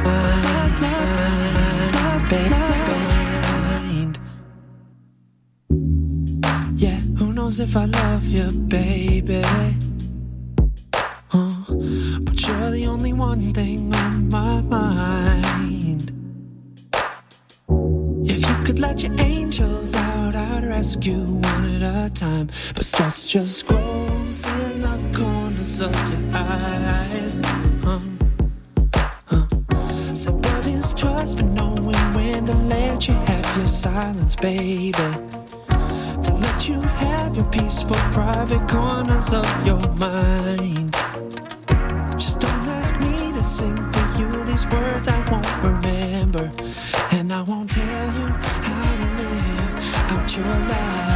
Mind, 0.05 0.81
mind, 0.81 2.31
mind. 3.51 4.19
Yeah, 6.81 7.01
who 7.19 7.33
knows 7.33 7.61
if 7.61 7.77
I 7.77 7.85
love 7.85 8.25
you, 8.27 8.51
baby? 8.51 9.43
Uh, 11.77 12.19
but 12.21 12.47
you're 12.47 12.71
the 12.71 12.87
only 12.87 13.13
one 13.13 13.53
thing 13.53 13.95
on 13.95 14.29
my 14.31 14.61
mind. 14.63 16.11
If 18.25 18.41
you 18.49 18.65
could 18.65 18.79
let 18.79 19.03
your 19.03 19.13
angels 19.21 19.95
out, 19.95 20.35
I'd 20.35 20.65
rescue 20.65 21.21
one 21.21 21.83
at 21.83 22.07
a 22.07 22.11
time. 22.15 22.47
But 22.75 22.85
stress 22.85 23.27
just 23.27 23.67
grows 23.67 24.45
in 24.47 24.81
the 24.81 24.99
corners 25.15 25.81
of 25.81 25.95
your 26.11 26.37
eyes. 26.37 27.43
Um, 27.85 28.19
so 30.15 30.33
what 30.33 30.67
is 30.67 30.93
trust 30.95 31.37
but 31.37 31.47
knowing 31.47 32.15
when 32.15 32.47
to 32.47 32.55
let 32.55 33.07
you 33.07 33.15
have 33.15 33.57
your 33.59 33.67
silence, 33.69 34.35
baby? 34.37 34.93
To 34.93 36.33
let 36.41 36.69
you 36.69 36.81
have 36.81 37.37
your 37.37 37.45
peaceful 37.47 37.97
private 38.13 38.67
corners 38.67 39.33
of 39.33 39.67
your 39.67 39.87
mind. 39.93 40.86
Words 44.73 45.09
I 45.09 45.19
won't 45.31 45.47
remember. 45.63 46.53
And 47.13 47.33
I 47.33 47.43
won't 47.43 47.71
tell 47.71 48.07
you 48.19 48.29
how 48.69 48.97
to 49.01 49.09
live 49.21 50.13
out 50.13 50.37
your 50.37 50.45
life. 50.45 51.16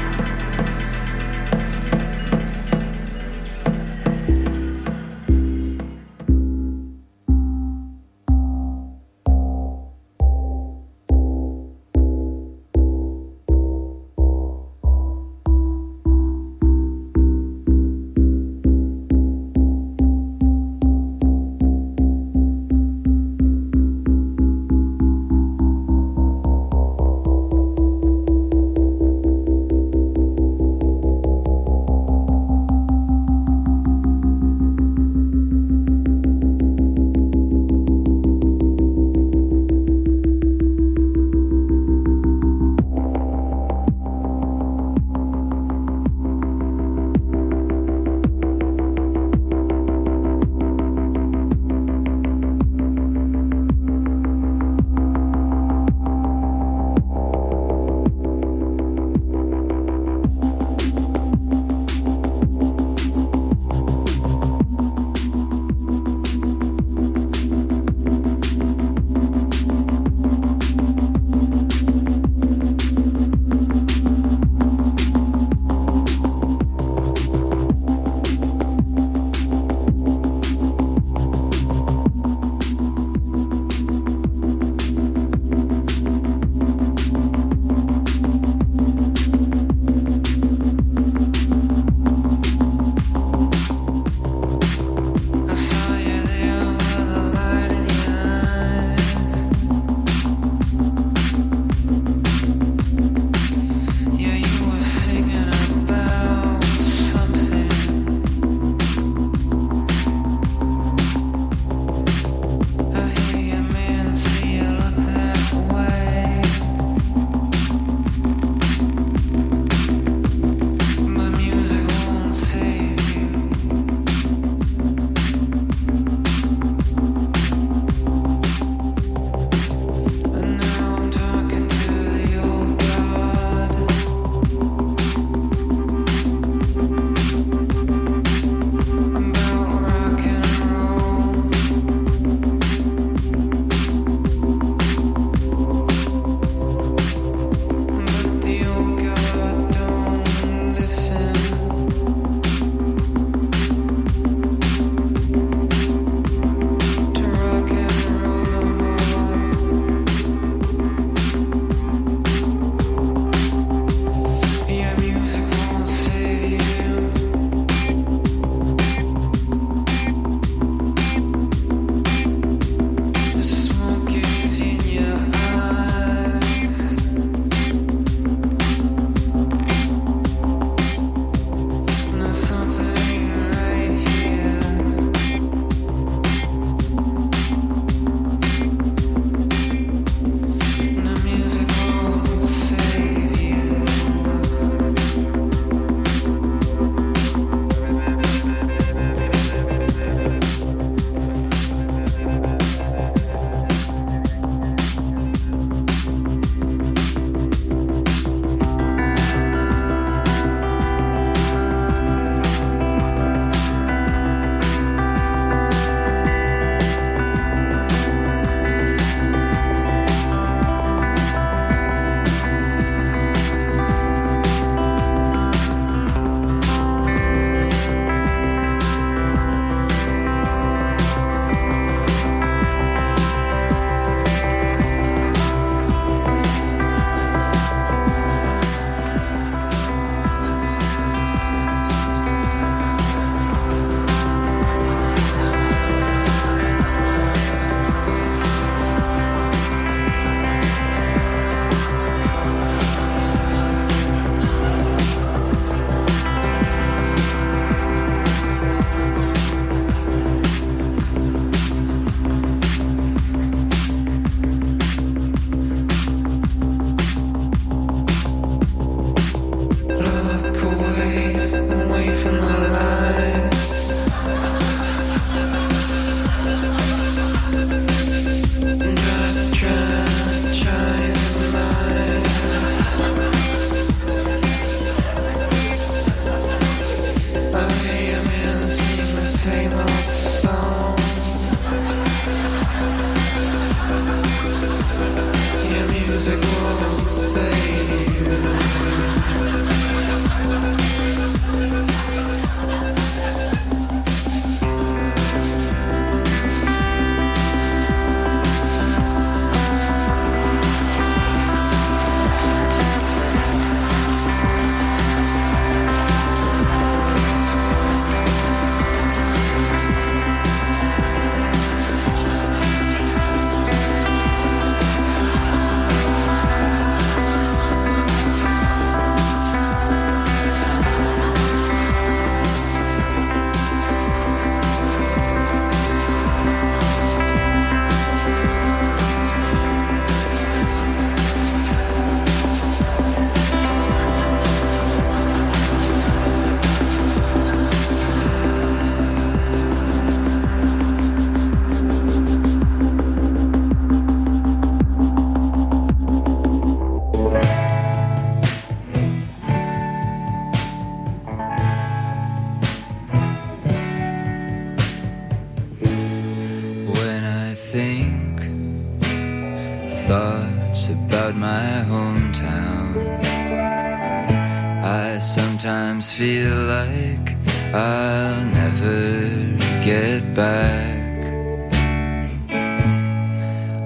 feel 376.17 376.55
like 376.65 377.37
I'll 377.73 378.45
never 378.45 379.55
get 379.83 380.35
back. 380.35 381.23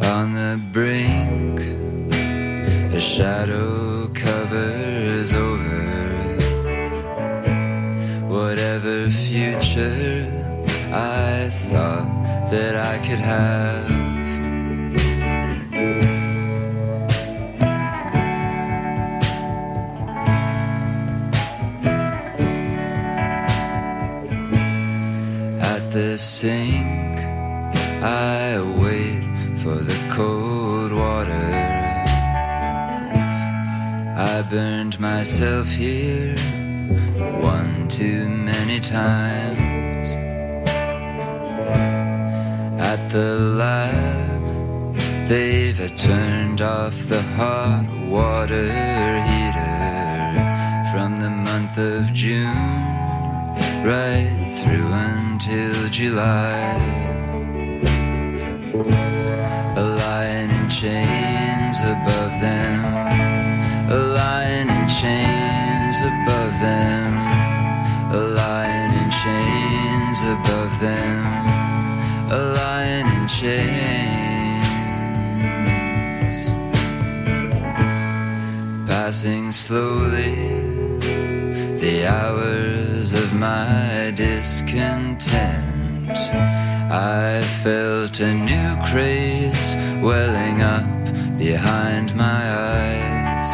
On 0.03 0.33
the 0.33 0.59
brink, 0.73 1.59
a 2.93 2.99
shadow 2.99 4.07
covers 4.07 5.33
over 5.33 5.85
whatever 8.27 9.09
future 9.09 10.25
I 10.91 11.49
thought 11.51 12.49
that 12.49 12.75
I 12.75 12.97
could 13.05 13.19
have. 13.19 14.04
Myself 35.17 35.69
here 35.69 36.35
one 37.53 37.87
too 37.87 38.27
many 38.27 38.81
times. 38.81 40.07
At 42.91 43.01
the 43.15 43.29
lab, 43.61 44.43
they've 45.29 45.79
turned 45.95 46.59
off 46.59 46.95
the 47.07 47.21
hot 47.39 47.87
water 48.15 48.67
heater 49.29 49.79
from 50.91 51.11
the 51.23 51.31
month 51.47 51.77
of 51.77 52.01
June 52.11 52.75
right 53.93 54.37
through 54.57 54.89
until 55.13 55.77
July. 55.99 56.75
A 59.77 59.85
lion 60.01 60.49
in 60.59 60.69
chains 60.69 61.77
above 61.93 62.33
them, 62.47 62.74
them, 70.79 71.25
a 72.31 72.53
lion 72.57 73.07
in 73.07 73.27
chains. 73.27 74.65
Passing 78.87 79.51
slowly 79.51 80.35
the 81.79 82.07
hours 82.07 83.13
of 83.13 83.33
my 83.33 84.11
discontent. 84.15 85.65
I 86.91 87.41
felt 87.63 88.19
a 88.19 88.33
new 88.33 88.75
craze 88.89 89.75
welling 90.01 90.61
up 90.61 90.85
behind 91.37 92.15
my 92.15 92.41
eyes. 92.51 93.49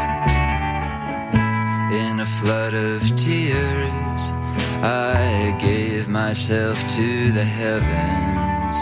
In 1.92 2.22
a 2.22 2.26
flood 2.26 2.74
of 2.74 3.02
tears, 3.18 4.22
I 4.82 5.21
myself 6.12 6.78
to 6.90 7.32
the 7.32 7.44
heavens, 7.44 8.78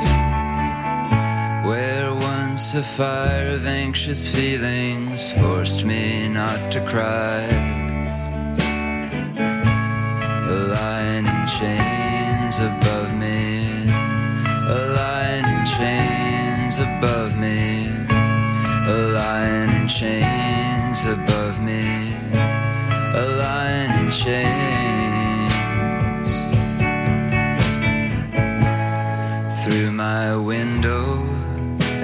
where 1.68 2.12
once 2.16 2.74
a 2.74 2.82
fire 2.82 3.50
of 3.50 3.68
anxious 3.68 4.28
feelings 4.28 5.32
forced 5.34 5.86
me 5.86 6.28
not 6.28 6.72
to 6.72 6.82
cry. 6.86 7.44
A 10.48 10.58
lion 10.74 11.28
in 11.28 11.48
chains 11.48 12.58
above 12.60 13.14
me. 13.14 13.86
A 14.68 14.82
lion 14.96 15.46
in 15.46 15.66
chains 15.78 16.80
above 16.80 17.38
me. 17.38 17.90
A 18.88 18.98
lion 19.14 19.70
in 19.70 19.88
chains 19.88 21.06
above 21.06 21.62
me. 21.62 22.16
A 22.34 23.26
lion 23.38 23.92
in 24.00 24.12
chains. 24.12 24.79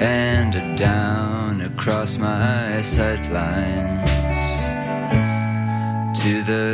And 0.06 0.78
down 0.78 1.60
across 1.62 2.16
my 2.16 2.78
sightlines 2.94 4.08
to 6.22 6.42
the 6.52 6.68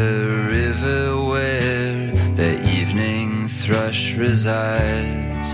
river 0.59 1.01
where 1.31 2.11
the 2.41 2.53
evening 2.79 3.49
thrush 3.49 4.15
resides. 4.17 5.49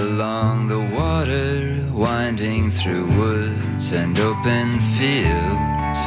Along 0.00 0.68
the 0.68 0.84
water, 1.00 1.52
winding 1.92 2.70
through 2.70 3.06
woods 3.20 3.86
and 3.92 4.14
open 4.20 4.78
fields. 4.96 6.00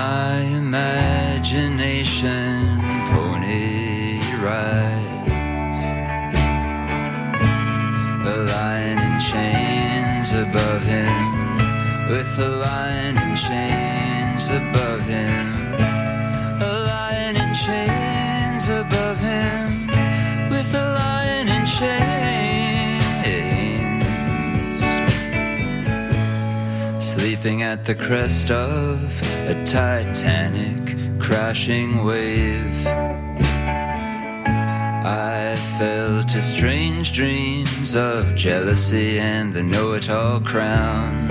My 0.00 0.34
imagination 0.62 2.56
pony 3.12 4.18
rides. 4.42 4.83
Above 10.54 10.82
him 10.84 11.56
with 12.08 12.38
a 12.38 12.48
lion 12.48 13.18
in 13.18 13.34
chains 13.34 14.46
above 14.46 15.00
him. 15.02 15.74
A 16.62 16.74
lion 16.86 17.34
in 17.36 17.52
chains 17.54 18.68
above 18.68 19.18
him, 19.18 19.88
with 20.50 20.72
a 20.74 20.94
lion 21.00 21.48
in 21.48 21.66
chains. 21.66 22.04
Sleeping 27.04 27.62
at 27.62 27.84
the 27.84 27.96
crest 27.96 28.52
of 28.52 29.02
a 29.48 29.54
titanic 29.64 30.96
crashing 31.18 32.04
wave. 32.04 33.13
I 35.06 35.54
fell 35.78 36.22
to 36.22 36.40
strange 36.40 37.12
dreams 37.12 37.94
of 37.94 38.34
jealousy 38.34 39.18
and 39.18 39.52
the 39.52 39.62
know 39.62 39.92
it 39.92 40.08
all 40.08 40.40
crown. 40.40 41.30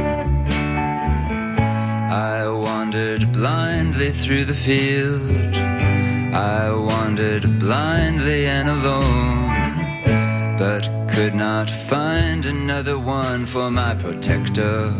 I 2.11 2.47
wandered 2.47 3.33
blindly 3.33 4.11
through 4.11 4.45
the 4.45 4.53
field. 4.53 5.57
I 5.57 6.71
wandered 6.71 7.59
blindly 7.59 8.45
and 8.45 8.69
alone. 8.69 10.55
But 10.59 10.87
could 11.09 11.33
not 11.33 11.67
find 11.67 12.45
another 12.45 12.99
one 12.99 13.47
for 13.47 13.71
my 13.71 13.95
protector 13.95 14.93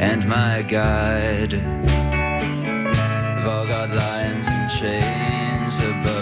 and 0.00 0.26
my 0.26 0.62
guide. 0.62 1.52
All 3.44 3.66
got 3.66 3.90
lions 3.90 4.48
and 4.48 4.70
chains 4.70 5.78
above 5.80 6.15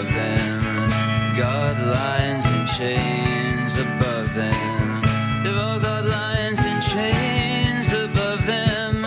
got 1.37 1.77
lions 1.77 2.45
and 2.45 2.65
chains 2.65 3.77
above 3.77 4.33
them. 4.33 5.01
They've 5.43 5.57
all 5.57 5.77
got 5.79 6.05
lions 6.05 6.59
and 6.61 6.81
chains 6.81 7.91
above 7.91 8.45
them, 8.45 9.01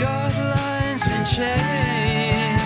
got 0.00 0.32
lions 0.34 1.02
and 1.04 1.26
chains. 1.26 2.62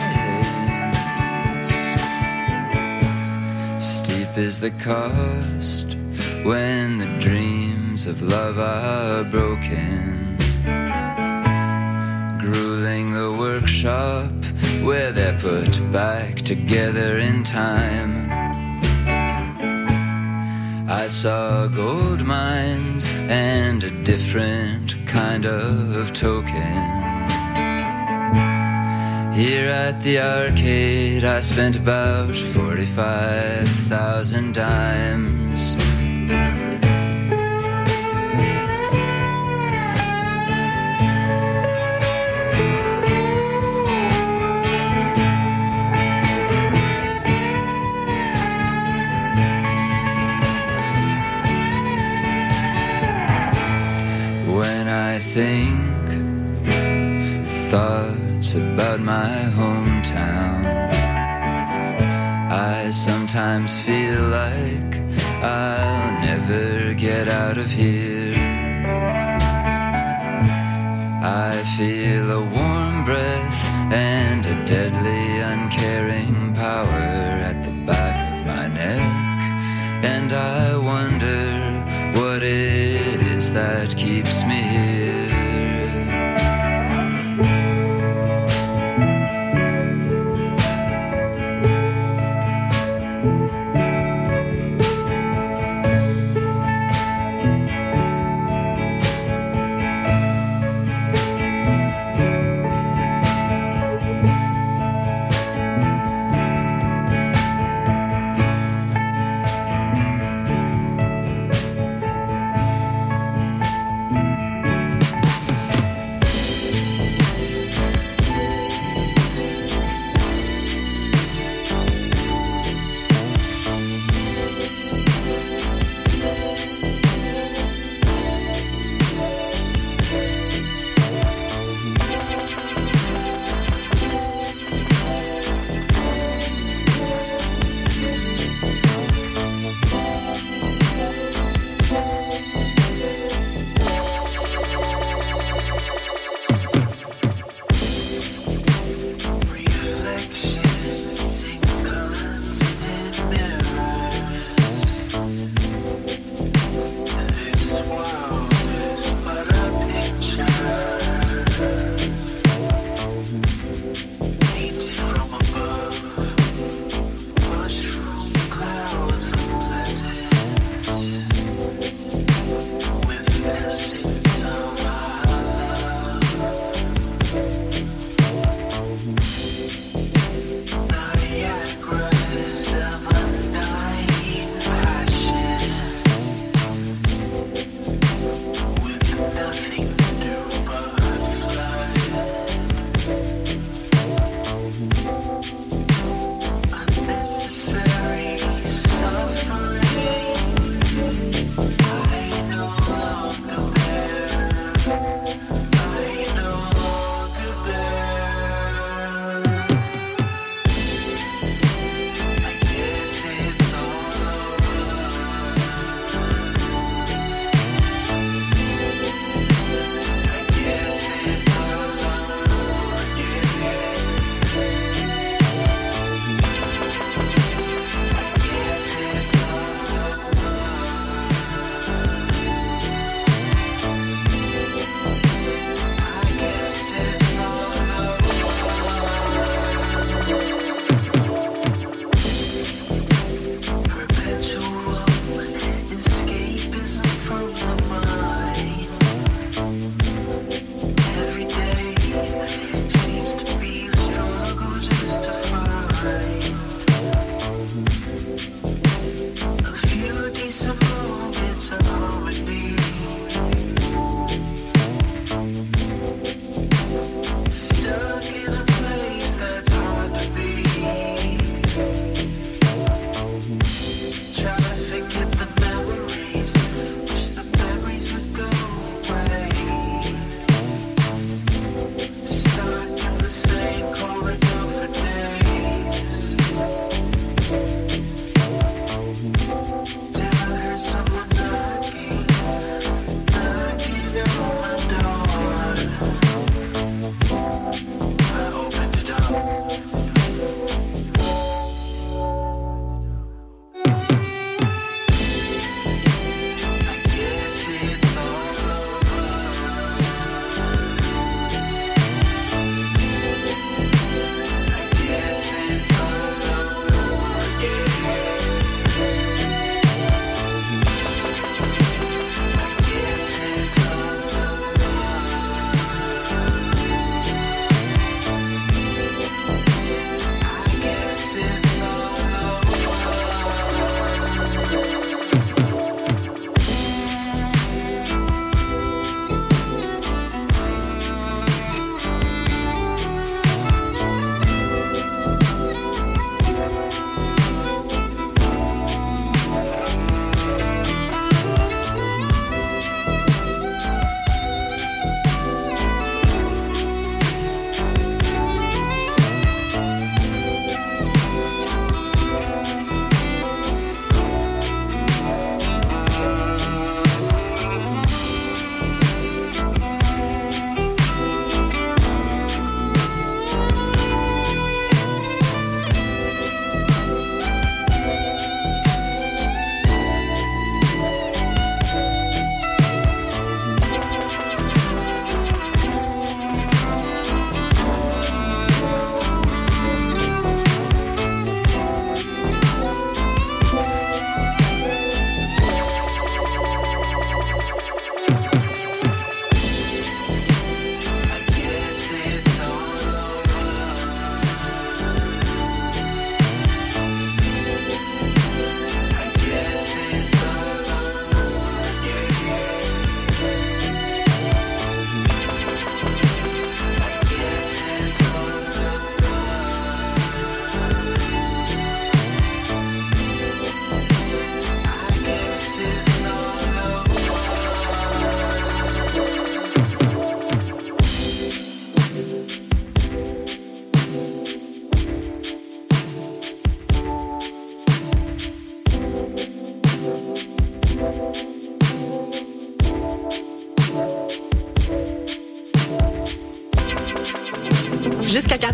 Steep 3.84 4.38
is 4.38 4.60
the 4.60 4.70
cost 4.70 5.96
when 6.44 6.98
the 6.98 7.18
dreams 7.18 8.06
of 8.06 8.22
love 8.22 8.60
are 8.60 9.24
broken. 9.24 10.36
Grueling 12.38 13.12
the 13.12 13.34
workshop 13.36 14.30
where 14.84 15.10
they're 15.10 15.38
put 15.40 15.80
back 15.90 16.36
together 16.36 17.18
in 17.18 17.42
time. 17.42 18.31
I 20.94 21.08
saw 21.08 21.68
gold 21.68 22.22
mines 22.22 23.10
and 23.30 23.82
a 23.82 23.88
different 24.04 24.94
kind 25.06 25.46
of 25.46 26.12
token. 26.12 26.74
Here 29.32 29.70
at 29.70 30.02
the 30.02 30.20
arcade, 30.20 31.24
I 31.24 31.40
spent 31.40 31.76
about 31.76 32.36
45,000 32.36 34.52
dimes. 34.52 35.76
My 59.04 59.50
hometown, 59.58 60.64
I 62.50 62.90
sometimes 62.90 63.80
feel 63.80 64.22
like 64.28 64.92
I'll 65.42 66.20
never 66.20 66.94
get 66.94 67.28
out 67.28 67.58
of 67.58 67.70
here. 67.70 68.36
I 71.24 71.62
feel 71.76 72.30
a 72.30 72.40
warm 72.40 72.71